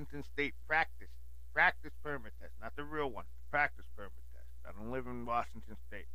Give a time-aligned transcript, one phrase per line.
[0.00, 1.12] Washington State practice
[1.52, 4.48] practice permit test, not the real one, the practice permit test.
[4.66, 6.06] I don't live in Washington State,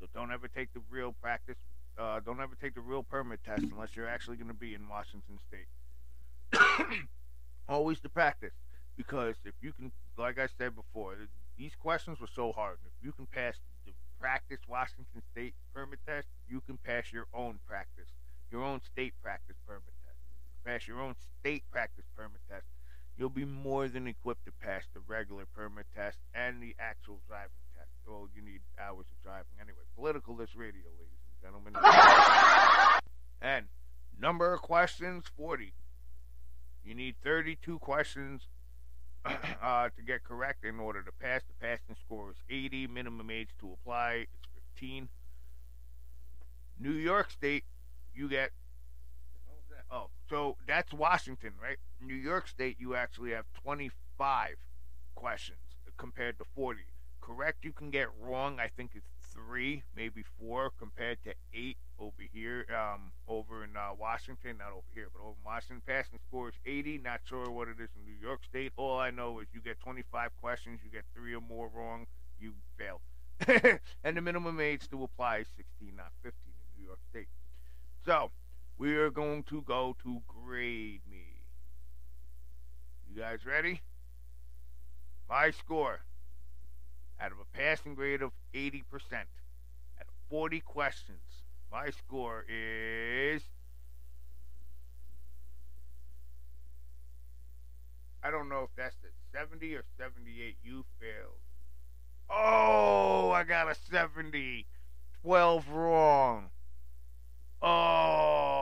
[0.00, 1.54] so don't ever take the real practice.
[1.96, 4.88] Uh, don't ever take the real permit test unless you're actually going to be in
[4.88, 6.58] Washington State.
[7.68, 8.54] Always the practice,
[8.96, 11.14] because if you can, like I said before,
[11.56, 12.78] these questions were so hard.
[12.84, 13.54] If you can pass
[13.86, 18.08] the practice Washington State permit test, you can pass your own practice,
[18.50, 20.18] your own state practice permit test.
[20.64, 22.66] Pass your own state practice permit test
[23.16, 27.50] you'll be more than equipped to pass the regular permit test and the actual driving
[27.76, 27.90] test.
[28.06, 29.84] Well, you need hours of driving anyway.
[29.98, 31.74] Politicalist Radio, ladies and gentlemen.
[33.42, 33.66] and
[34.18, 35.72] number of questions 40.
[36.84, 38.48] You need 32 questions
[39.24, 41.42] uh, to get correct in order to pass.
[41.46, 42.86] The passing score is 80.
[42.86, 45.08] Minimum age to apply is 15.
[46.78, 47.64] New York State,
[48.14, 48.50] you get
[49.90, 51.76] Oh, so that's Washington, right?
[52.00, 54.56] New York State, you actually have 25
[55.14, 55.58] questions
[55.96, 56.80] compared to 40.
[57.20, 58.58] Correct, you can get wrong.
[58.60, 63.90] I think it's three, maybe four, compared to eight over here, um, over in uh,
[63.98, 65.82] Washington, not over here, but over in Washington.
[65.86, 66.98] Passing score is 80.
[66.98, 68.72] Not sure what it is in New York State.
[68.76, 72.06] All I know is you get 25 questions, you get three or more wrong,
[72.38, 73.00] you fail.
[74.04, 77.28] and the minimum age to apply is 16, not 15 in New York State.
[78.04, 78.30] So,
[78.80, 81.42] we are going to go to grade me.
[83.06, 83.82] You guys ready?
[85.28, 86.00] My score
[87.20, 89.20] out of a passing grade of 80%, out
[90.00, 91.20] of 40 questions,
[91.70, 93.42] my score is.
[98.24, 99.08] I don't know if that's the
[99.38, 100.56] 70 or 78.
[100.64, 101.36] You failed.
[102.30, 104.64] Oh, I got a 70.
[105.22, 106.48] 12 wrong.
[107.60, 108.59] Oh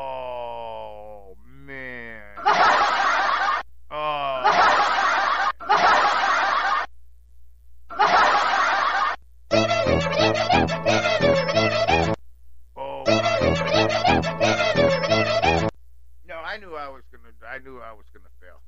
[17.48, 18.60] I knew I was gonna fail.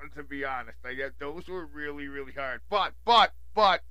[0.00, 2.60] And to be honest, I those were really, really hard.
[2.68, 3.82] But, but, but,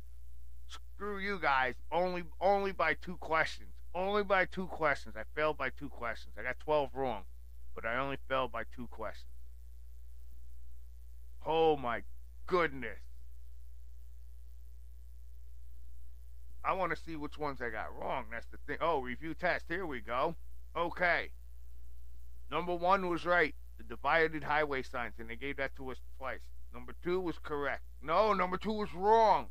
[0.68, 1.76] screw you guys.
[1.92, 3.70] Only, only by two questions.
[3.94, 5.16] Only by two questions.
[5.18, 6.36] I failed by two questions.
[6.38, 7.24] I got 12 wrong,
[7.74, 9.32] but I only failed by two questions.
[11.46, 12.04] Oh my
[12.46, 13.00] goodness.
[16.64, 18.26] I want to see which ones I got wrong.
[18.32, 18.78] That's the thing.
[18.82, 19.66] Oh, review test.
[19.68, 20.36] Here we go.
[20.76, 21.30] Okay.
[22.50, 23.54] Number one was right.
[23.88, 26.40] Divided highway signs, and they gave that to us twice.
[26.74, 27.84] Number two was correct.
[28.02, 29.48] No, number two was wrong.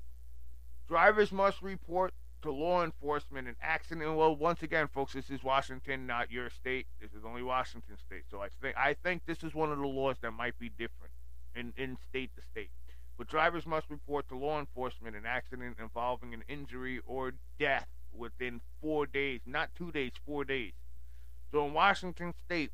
[0.88, 2.12] Drivers must report
[2.42, 4.14] to law enforcement an accident.
[4.16, 6.86] Well, once again, folks, this is Washington, not your state.
[7.00, 8.24] This is only Washington state.
[8.30, 11.12] So I think I think this is one of the laws that might be different
[11.54, 12.70] in, in state to state.
[13.16, 18.60] But drivers must report to law enforcement an accident involving an injury or death within
[18.82, 20.72] four days, not two days, four days.
[21.50, 22.72] So in Washington state,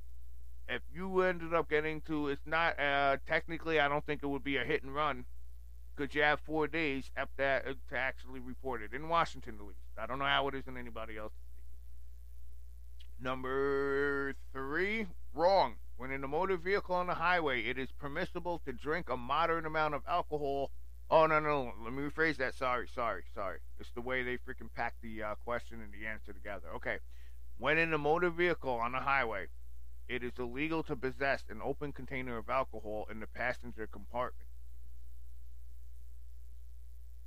[0.71, 3.81] if you ended up getting to, it's not uh, technically.
[3.81, 5.25] I don't think it would be a hit and run
[5.97, 9.67] because you have four days after that uh, to actually report it in Washington, at
[9.67, 9.81] least.
[9.99, 11.33] I don't know how it is in anybody else.
[13.21, 15.75] Number three, wrong.
[15.97, 19.67] When in a motor vehicle on the highway, it is permissible to drink a moderate
[19.67, 20.71] amount of alcohol.
[21.11, 22.55] Oh no no, let me rephrase that.
[22.55, 23.59] Sorry, sorry, sorry.
[23.79, 26.69] It's the way they freaking pack the uh, question and the answer together.
[26.77, 26.99] Okay.
[27.59, 29.49] When in a motor vehicle on the highway,
[30.11, 34.49] it is illegal to possess an open container of alcohol in the passenger compartment.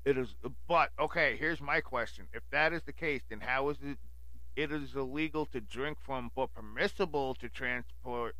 [0.04, 0.36] It is,
[0.68, 1.38] but okay.
[1.38, 3.98] Here's my question: If that is the case, then how is it?
[4.58, 8.36] It is illegal to drink from, but permissible to transport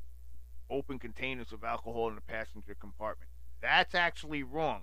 [0.70, 3.32] open containers of alcohol in the passenger compartment.
[3.62, 4.82] That's actually wrong.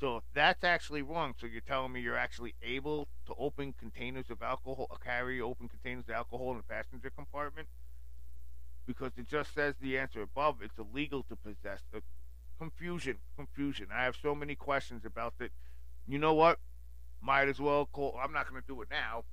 [0.00, 4.30] So if that's actually wrong, so you're telling me you're actually able to open containers
[4.30, 7.68] of alcohol, carry open containers of alcohol in the passenger compartment?
[8.86, 10.56] Because it just says the answer above.
[10.62, 11.80] It's illegal to possess.
[11.94, 12.00] Uh,
[12.58, 13.88] confusion, confusion.
[13.92, 15.52] I have so many questions about it.
[16.06, 16.58] you know what?
[17.20, 18.18] Might as well call.
[18.22, 19.24] I'm not going to do it now,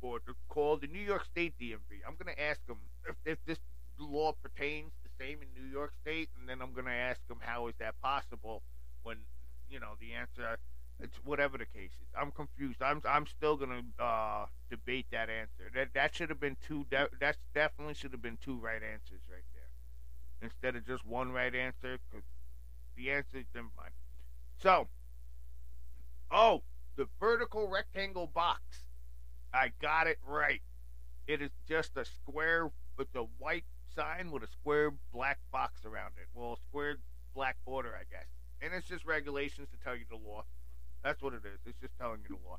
[0.00, 2.00] but call the New York State DMV.
[2.06, 3.58] I'm going to ask them if, if this
[3.98, 7.38] law pertains the same in New York State, and then I'm going to ask them
[7.40, 8.62] how is that possible
[9.02, 9.18] when
[9.70, 10.58] you know the answer.
[11.00, 12.08] It's whatever the case is.
[12.18, 12.82] I'm confused.
[12.82, 15.70] I'm I'm still gonna uh, debate that answer.
[15.74, 16.86] That that should have been two.
[16.90, 19.68] That that's definitely should have been two right answers right there,
[20.40, 21.98] instead of just one right answer.
[22.10, 22.24] Because
[22.96, 23.92] the answer, never mind.
[24.58, 24.88] So
[26.30, 26.62] Oh,
[26.96, 28.60] the vertical rectangle box.
[29.54, 30.62] I got it right.
[31.26, 33.64] It is just a square with a white
[33.94, 36.28] sign with a square black box around it.
[36.34, 36.96] Well, a square
[37.34, 38.26] black border, I guess.
[38.60, 40.44] And it's just regulations to tell you the law.
[41.06, 41.60] That's what it is.
[41.64, 42.58] It's just telling you the law.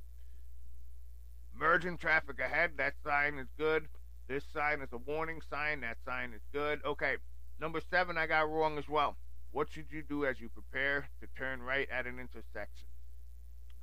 [1.54, 3.90] Merging traffic ahead, that sign is good.
[4.30, 5.82] This sign is a warning sign.
[5.82, 6.80] That sign is good.
[6.86, 7.16] Okay.
[7.60, 9.18] Number seven, I got wrong as well.
[9.52, 12.88] What should you do as you prepare to turn right at an intersection?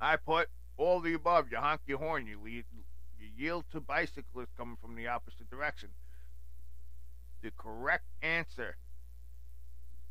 [0.01, 0.47] I put
[0.77, 1.45] all the above.
[1.51, 2.25] You honk your horn.
[2.25, 2.65] You, lead,
[3.19, 5.89] you yield to bicyclists coming from the opposite direction.
[7.43, 8.77] The correct answer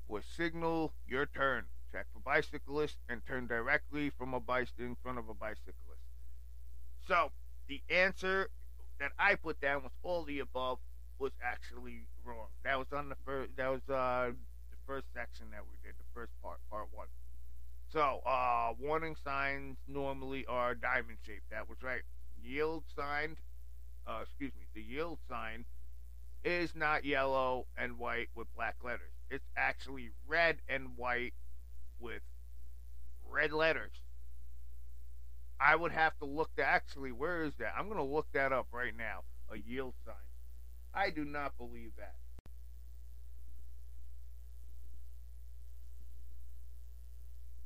[0.06, 1.65] was signal your turn.
[1.94, 6.02] Check for bicyclists and turn directly from a bike in front of a bicyclist.
[7.06, 7.31] So
[7.69, 8.49] the answer
[8.99, 10.79] that I put down was all the above
[11.20, 12.49] was actually wrong.
[12.64, 13.56] That was on the first.
[13.56, 17.06] That was uh, the first section that we did, the first part, part one.
[17.93, 21.49] So, uh, warning signs normally are diamond shaped.
[21.52, 22.02] That was right.
[22.43, 23.37] Yield sign,
[24.05, 25.64] uh, excuse me, the yield sign
[26.43, 29.12] is not yellow and white with black letters.
[29.31, 31.35] It's actually red and white
[32.05, 32.21] with
[33.29, 33.91] red letters.
[35.59, 37.73] I would have to look to actually, where is that?
[37.79, 39.21] I'm going to look that up right now.
[39.51, 40.15] A yield sign.
[40.93, 42.15] I do not believe that.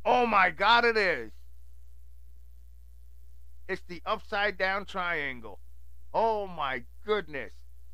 [0.05, 1.33] Oh my god, it is.
[3.69, 5.59] It's the upside down triangle.
[6.15, 7.53] Oh my goodness.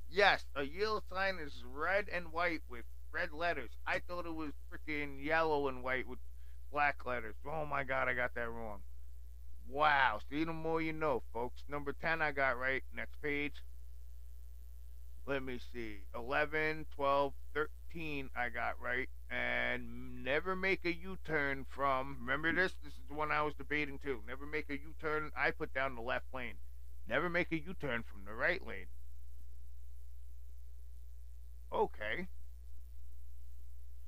[0.08, 3.70] Yes, a yield sign is red and white with red letters.
[3.87, 6.20] I thought it was freaking yellow and white with
[6.75, 7.37] black letters.
[7.47, 8.81] Oh my god, I got that wrong.
[9.71, 10.19] Wow.
[10.29, 11.62] See, the more you know, folks.
[11.69, 12.82] Number 10 I got right.
[12.94, 13.55] Next page.
[15.26, 16.00] Let me see.
[16.15, 19.09] 11, 12, 13 I got right.
[19.31, 22.19] And never make a U turn from.
[22.21, 22.75] Remember this?
[22.82, 24.19] This is the one I was debating too.
[24.27, 25.31] Never make a U turn.
[25.37, 26.55] I put down the left lane.
[27.09, 28.87] Never make a U turn from the right lane.
[31.73, 32.27] Okay.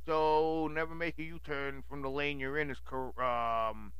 [0.06, 2.79] So never make a U turn from the lane you're in is
[3.19, 3.93] um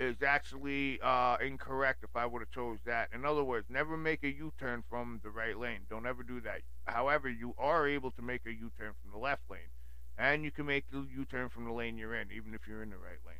[0.00, 3.10] is actually uh, incorrect if I would have chose that.
[3.12, 5.80] In other words, never make a U-turn from the right lane.
[5.90, 6.62] Don't ever do that.
[6.86, 9.68] However, you are able to make a U-turn from the left lane,
[10.16, 12.88] and you can make the U-turn from the lane you're in, even if you're in
[12.88, 13.36] the right lane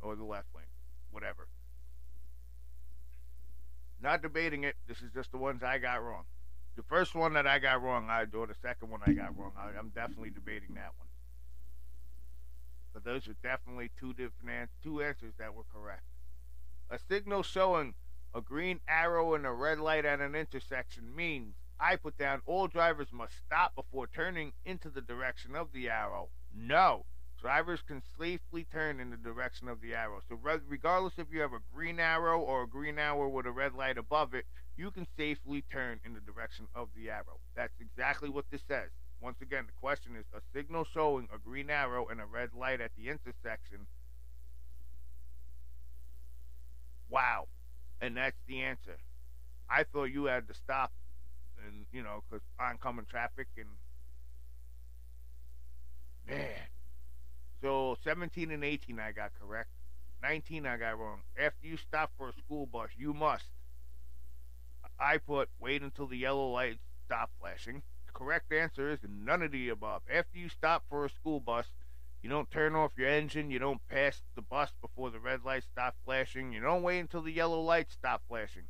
[0.00, 0.64] or the left lane,
[1.10, 1.48] whatever.
[4.00, 4.76] Not debating it.
[4.86, 6.22] This is just the ones I got wrong.
[6.76, 9.52] The first one that I got wrong, I or the second one I got wrong.
[9.58, 11.08] I, I'm definitely debating that one.
[12.92, 16.04] But those are definitely two different two answers that were correct.
[16.90, 17.94] A signal showing
[18.34, 22.68] a green arrow and a red light at an intersection means I put down all
[22.68, 26.28] drivers must stop before turning into the direction of the arrow.
[26.54, 27.06] No.
[27.40, 30.20] Drivers can safely turn in the direction of the arrow.
[30.26, 30.38] So,
[30.68, 33.98] regardless if you have a green arrow or a green arrow with a red light
[33.98, 34.46] above it,
[34.76, 37.40] you can safely turn in the direction of the arrow.
[37.54, 38.90] That's exactly what this says.
[39.20, 42.80] Once again, the question is a signal showing a green arrow and a red light
[42.80, 43.86] at the intersection.
[47.08, 47.48] Wow.
[48.00, 48.98] And that's the answer.
[49.70, 50.92] I thought you had to stop
[51.66, 53.68] and, you know, because oncoming traffic and.
[56.28, 56.50] Man.
[57.62, 59.70] So 17 and 18 I got correct.
[60.22, 61.20] 19 I got wrong.
[61.38, 63.44] After you stop for a school bus, you must.
[64.98, 69.52] I put wait until the yellow lights stop flashing The correct answer is none of
[69.52, 70.02] the above.
[70.12, 71.66] After you stop for a school bus,
[72.22, 75.66] you don't turn off your engine, you don't pass the bus before the red lights
[75.70, 78.64] stop flashing, you don't wait until the yellow lights stop flashing.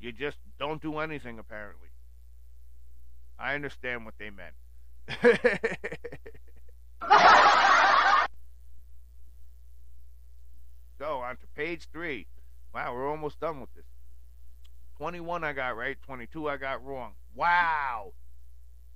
[0.00, 1.88] You just don't do anything, apparently.
[3.38, 4.54] I understand what they meant.
[10.98, 12.26] so, on to page three.
[12.74, 13.70] Wow, we're almost done with.
[14.96, 17.12] 21 I got right, 22 I got wrong.
[17.34, 18.12] Wow!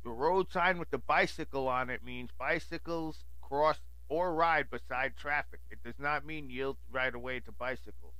[0.02, 3.78] The road sign with the bicycle on it means bicycles cross
[4.08, 5.60] or ride beside traffic.
[5.70, 8.14] It does not mean yield right away to bicycles.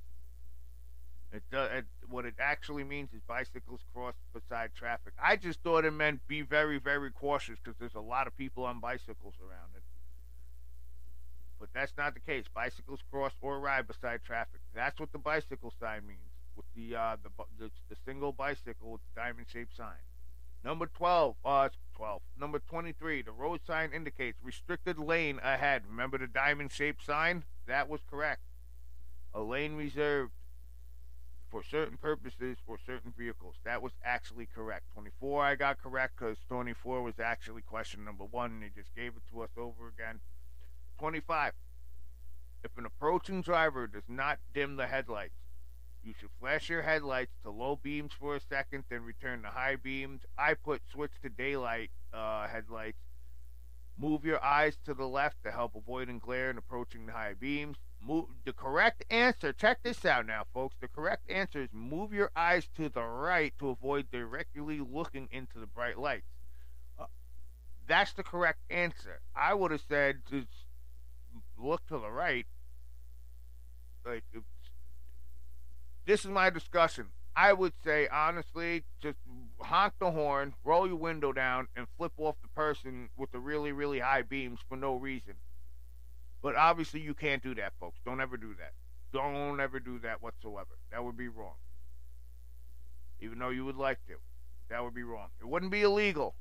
[1.33, 5.13] It, does, it what it actually means is bicycles cross beside traffic.
[5.21, 8.65] I just thought it meant be very very cautious because there's a lot of people
[8.65, 9.83] on bicycles around it.
[11.59, 12.45] But that's not the case.
[12.53, 14.59] Bicycles cross or ride beside traffic.
[14.75, 16.30] That's what the bicycle sign means.
[16.55, 20.03] With the uh, the, the the single bicycle with the diamond shaped sign.
[20.63, 22.21] Number 12, uh, 12.
[22.39, 25.83] Number 23, the road sign indicates restricted lane ahead.
[25.89, 27.43] Remember the diamond shaped sign?
[27.65, 28.41] That was correct.
[29.33, 30.33] A lane reserved
[31.49, 33.55] for certain purposes for certain vehicles.
[33.65, 34.85] That was actually correct.
[34.93, 39.13] 24, I got correct because 24 was actually question number one, and they just gave
[39.17, 40.19] it to us over again.
[40.99, 41.53] 25,
[42.63, 45.40] if an approaching driver does not dim the headlights,
[46.03, 49.75] you should flash your headlights to low beams for a second, then return to high
[49.75, 50.21] beams.
[50.37, 52.97] I put switch to daylight uh, headlights
[54.01, 57.77] Move your eyes to the left to help avoiding glare and approaching the high beams.
[58.01, 60.75] Move, the correct answer, check this out now, folks.
[60.81, 65.59] The correct answer is move your eyes to the right to avoid directly looking into
[65.59, 66.25] the bright lights.
[66.97, 67.05] Uh,
[67.87, 69.21] that's the correct answer.
[69.35, 70.47] I would have said just
[71.57, 72.47] look to the right.
[74.03, 74.23] Like,
[76.05, 77.07] this is my discussion.
[77.35, 79.17] I would say honestly, just
[79.59, 83.71] honk the horn, roll your window down, and flip off the person with the really,
[83.71, 85.35] really high beams for no reason.
[86.41, 87.99] But obviously, you can't do that, folks.
[88.03, 88.73] Don't ever do that.
[89.13, 90.77] Don't ever do that whatsoever.
[90.91, 91.55] That would be wrong.
[93.19, 94.15] Even though you would like to,
[94.69, 95.27] that would be wrong.
[95.39, 96.35] It wouldn't be illegal,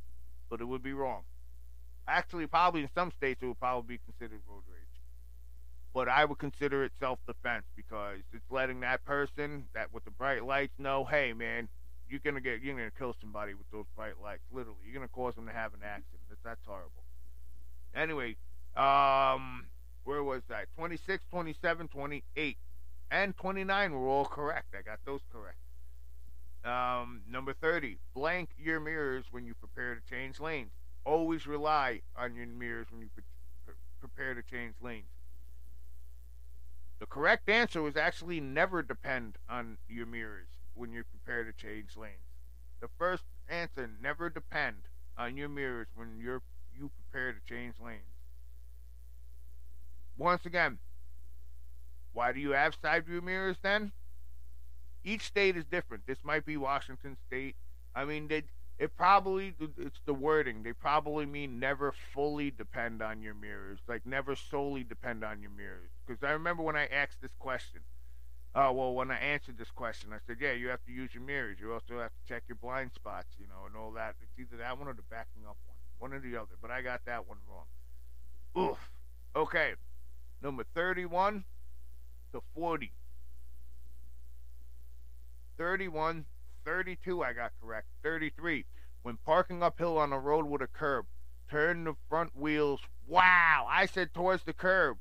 [0.48, 1.22] but it would be wrong.
[2.08, 4.79] Actually, probably in some states, it would probably be considered road rage
[5.92, 10.44] but I would consider it self-defense because it's letting that person that with the bright
[10.44, 11.68] lights know, hey man,
[12.09, 14.42] you're gonna get you're gonna kill somebody with those bright lights.
[14.52, 16.23] Literally, you're gonna cause them to have an accident.
[16.28, 17.04] That's, that's horrible.
[17.94, 18.37] Anyway,
[18.76, 19.66] um,
[20.04, 20.66] where was that?
[20.76, 22.56] 26, 27, 28,
[23.11, 24.75] and 29 were all correct.
[24.78, 25.56] I got those correct.
[26.64, 30.70] Um, number 30, blank your mirrors when you prepare to change lanes.
[31.04, 35.06] Always rely on your mirrors when you pre- prepare to change lanes.
[37.00, 41.97] The correct answer is actually never depend on your mirrors when you prepare to change
[41.97, 42.14] lanes.
[42.80, 44.76] The first answer never depend
[45.16, 46.42] on your mirrors when you're
[46.78, 48.02] you prepare to change lanes.
[50.16, 50.78] Once again,
[52.12, 53.92] why do you have side view mirrors then?
[55.02, 56.07] Each state is different.
[56.07, 57.57] This might be Washington State.
[57.95, 58.42] I mean, they
[58.80, 60.62] it probably it's the wording.
[60.62, 65.50] They probably mean never fully depend on your mirrors, like never solely depend on your
[65.50, 65.90] mirrors.
[66.06, 67.82] Because I remember when I asked this question.
[68.54, 71.22] Oh well, when I answered this question, I said, yeah, you have to use your
[71.22, 71.58] mirrors.
[71.60, 74.14] You also have to check your blind spots, you know, and all that.
[74.22, 76.56] It's either that one or the backing up one, one or the other.
[76.60, 78.70] But I got that one wrong.
[78.70, 78.90] Oof.
[79.37, 79.75] Okay,
[80.42, 81.44] number thirty-one
[82.32, 82.92] to forty.
[85.58, 86.25] 31
[86.64, 87.88] 32 I got correct.
[88.02, 88.64] 33.
[89.02, 91.06] When parking uphill on a road with a curb,
[91.50, 92.80] turn the front wheels.
[93.06, 94.98] Wow, I said towards the curb.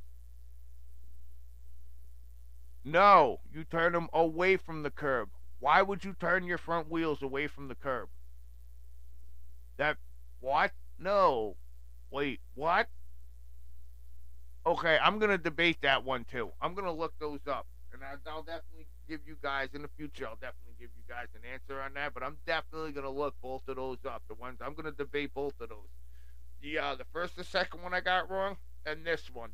[2.83, 5.29] No, you turn them away from the curb.
[5.59, 8.07] Why would you turn your front wheels away from the curb?
[9.77, 9.97] That
[10.39, 10.71] what?
[10.97, 11.57] No.
[12.09, 12.87] Wait, what?
[14.65, 16.51] Okay, I'm gonna debate that one too.
[16.61, 18.78] I'm gonna look those up, and I'll definitely
[19.09, 20.27] give you guys in the future.
[20.27, 23.67] I'll definitely give you guys an answer on that, but I'm definitely gonna look both
[23.67, 24.21] of those up.
[24.27, 25.89] The ones I'm gonna debate both of those.
[26.61, 29.49] The uh, the first and second one I got wrong, and this one.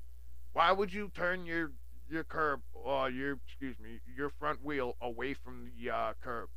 [0.53, 1.71] Why would you turn your
[2.09, 6.49] your curb or uh, your excuse me your front wheel away from the uh, curb?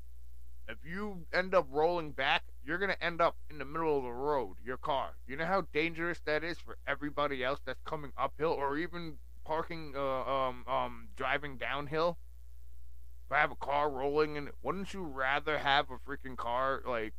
[0.69, 4.11] If you end up rolling back, you're gonna end up in the middle of the
[4.11, 4.57] road.
[4.65, 5.11] Your car.
[5.29, 9.95] You know how dangerous that is for everybody else that's coming uphill or even parking,
[9.97, 12.19] uh, um, um, driving downhill
[13.29, 17.13] if I have a car rolling and wouldn't you rather have a freaking car like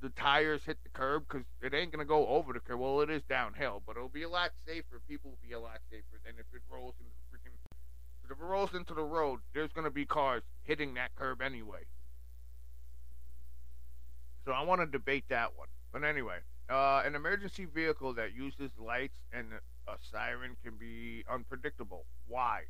[0.00, 2.80] the tires hit the curb because it ain't gonna go over the curb.
[2.80, 5.02] Well, it is downhill, but it'll be a lot safer.
[5.06, 7.54] People will be a lot safer than if it rolls into the freaking.
[8.24, 11.84] If it rolls into the road, there's gonna be cars hitting that curb anyway.
[14.46, 15.68] So I want to debate that one.
[15.92, 16.38] But anyway,
[16.70, 19.48] uh, an emergency vehicle that uses lights and
[19.86, 22.06] a siren can be unpredictable.
[22.26, 22.62] Why?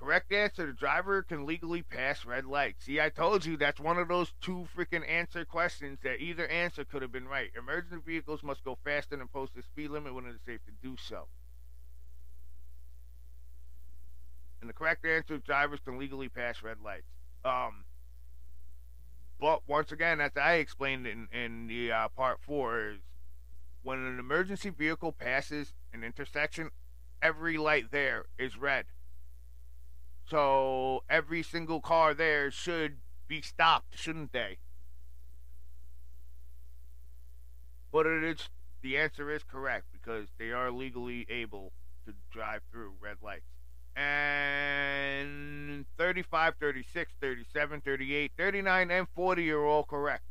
[0.00, 0.64] Correct answer.
[0.64, 2.86] The driver can legally pass red lights.
[2.86, 6.86] See, I told you that's one of those two freaking answer questions that either answer
[6.86, 7.50] could have been right.
[7.54, 10.72] Emergency vehicles must go faster than post the speed limit when it is safe to
[10.82, 11.28] do so.
[14.62, 17.10] And the correct answer drivers can legally pass red lights.
[17.44, 17.84] Um,
[19.38, 23.00] but once again, as I explained in, in the uh, part four, is
[23.82, 26.70] when an emergency vehicle passes an intersection,
[27.20, 28.86] every light there is red.
[30.30, 34.58] So every single car there should be stopped, shouldn't they?
[37.92, 38.48] But it is
[38.82, 41.72] the answer is correct because they are legally able
[42.06, 43.44] to drive through red lights.
[43.96, 50.22] And 35, 36, 37, 38, 39, and 40 are all correct.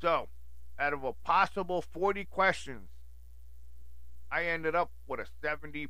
[0.00, 0.28] So,
[0.78, 2.88] out of a possible 40 questions,
[4.34, 5.86] I ended up with a 70%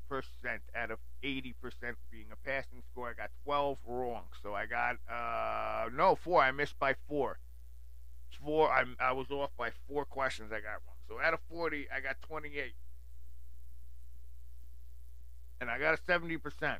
[0.76, 1.54] out of 80%
[2.10, 3.08] being a passing score.
[3.08, 4.24] I got 12 wrong.
[4.42, 6.42] So I got, uh, no, four.
[6.42, 7.38] I missed by four.
[8.44, 10.96] Four, I, I was off by four questions I got wrong.
[11.08, 12.74] So out of 40, I got 28.
[15.62, 16.76] And I got a 70%.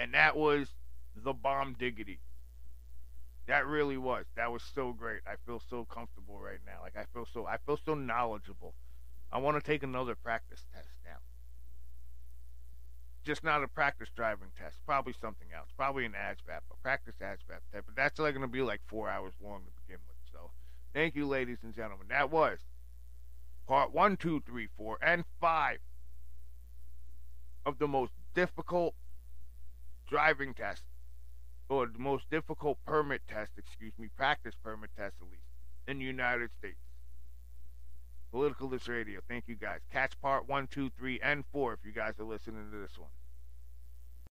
[0.00, 0.66] And that was
[1.14, 2.18] the bomb diggity.
[3.46, 4.24] That really was.
[4.34, 5.20] That was so great.
[5.28, 6.80] I feel so comfortable right now.
[6.82, 8.74] Like I feel so I feel so knowledgeable.
[9.34, 11.18] I want to take another practice test now.
[13.24, 14.76] Just not a practice driving test.
[14.86, 15.70] Probably something else.
[15.76, 17.86] Probably an ASVAB, a practice ASVAB test.
[17.86, 20.16] But that's like going to be like four hours long to begin with.
[20.32, 20.52] So,
[20.94, 22.06] thank you, ladies and gentlemen.
[22.10, 22.60] That was
[23.66, 25.78] part one, two, three, four, and five
[27.66, 28.94] of the most difficult
[30.06, 30.84] driving test,
[31.68, 35.42] or the most difficult permit test, excuse me, practice permit test at least,
[35.88, 36.83] in the United States.
[38.34, 39.20] Politicalist Radio.
[39.28, 39.80] Thank you guys.
[39.92, 43.10] Catch part one, two, three, and four if you guys are listening to this one.